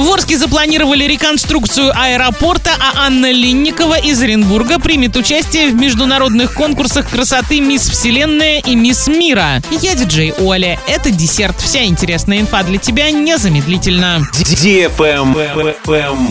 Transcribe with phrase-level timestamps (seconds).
[0.00, 7.10] В Орске запланировали реконструкцию аэропорта, а Анна Линникова из Оренбурга примет участие в международных конкурсах
[7.10, 9.60] красоты «Мисс Вселенная» и «Мисс Мира».
[9.82, 10.80] Я диджей Оля.
[10.88, 11.60] Это десерт.
[11.60, 14.26] Вся интересная инфа для тебя незамедлительно.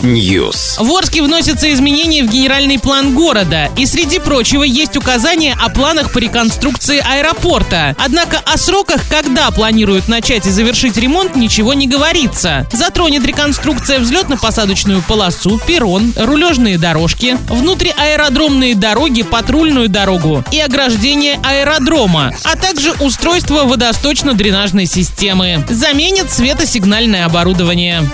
[0.02, 0.84] News.
[0.84, 3.70] В Орске вносятся изменения в генеральный план города.
[3.76, 7.94] И среди прочего есть указания о планах по реконструкции аэропорта.
[8.00, 12.66] Однако о сроках, когда планируют начать и завершить ремонт, ничего не говорится.
[12.72, 13.24] Затронет
[13.60, 22.92] реконструкция взлетно-посадочную полосу, перрон, рулежные дорожки, внутриаэродромные дороги, патрульную дорогу и ограждение аэродрома, а также
[23.00, 25.64] устройство водосточно-дренажной системы.
[25.68, 28.08] Заменят светосигнальное оборудование.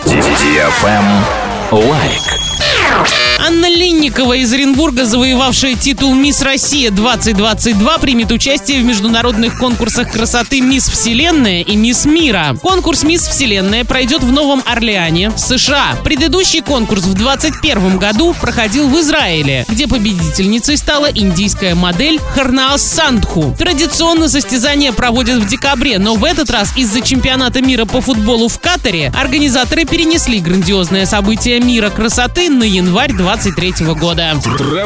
[1.70, 2.22] Лайк.
[3.38, 10.60] Анна Линникова из Оренбурга, завоевавшая титул «Мисс Россия 2022», примет участие в международных конкурсах красоты
[10.60, 12.56] «Мисс Вселенная» и «Мисс Мира».
[12.62, 15.96] Конкурс «Мисс Вселенная» пройдет в Новом Орлеане, США.
[16.02, 23.54] Предыдущий конкурс в 2021 году проходил в Израиле, где победительницей стала индийская модель Харнаас Сандху.
[23.58, 28.58] Традиционно состязания проводят в декабре, но в этот раз из-за чемпионата мира по футболу в
[28.58, 34.34] Катаре организаторы перенесли грандиозное событие мира красоты на январь 2023 года.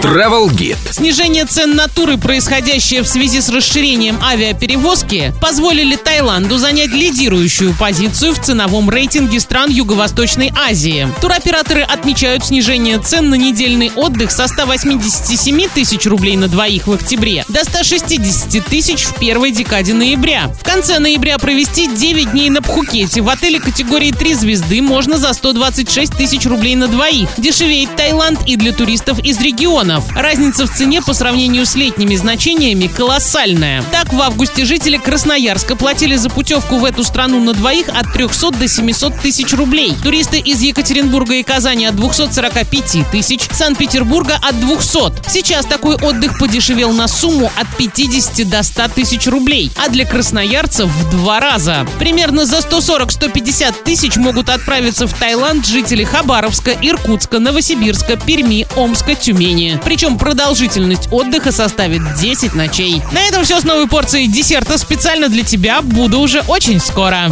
[0.03, 0.79] Travel Guide.
[0.93, 8.33] Снижение цен на туры, происходящее в связи с расширением авиаперевозки, позволили Таиланду занять лидирующую позицию
[8.33, 11.07] в ценовом рейтинге стран Юго-Восточной Азии.
[11.21, 17.45] Туроператоры отмечают снижение цен на недельный отдых со 187 тысяч рублей на двоих в октябре
[17.49, 20.51] до 160 тысяч в первой декаде ноября.
[20.59, 25.35] В конце ноября провести 9 дней на Пхукете в отеле категории 3 звезды можно за
[25.35, 27.29] 126 тысяч рублей на двоих.
[27.37, 27.97] Дешевеет
[28.31, 30.05] Таиланд и для туристов из регионов.
[30.15, 33.83] Разница в цене по сравнению с летними значениями колоссальная.
[33.91, 38.53] Так, в августе жители Красноярска платили за путевку в эту страну на двоих от 300
[38.53, 39.95] до 700 тысяч рублей.
[40.03, 45.29] Туристы из Екатеринбурга и Казани от 245 тысяч, Санкт-Петербурга от 200.
[45.29, 50.89] Сейчас такой отдых подешевел на сумму от 50 до 100 тысяч рублей, а для красноярцев
[50.89, 51.87] в два раза.
[51.99, 59.79] Примерно за 140-150 тысяч могут отправиться в Таиланд жители Хабаровска, Иркутска, Новосибирска, Перми, Омска, Тюмени.
[59.85, 63.03] Причем продолжительность отдыха составит 10 ночей.
[63.13, 65.83] На этом все с новой порцией десерта специально для тебя.
[65.83, 67.29] Буду уже очень скоро.